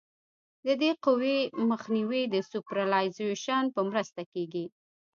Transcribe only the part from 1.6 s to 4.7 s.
مخنیوی د سوپرایلیویشن په مرسته کیږي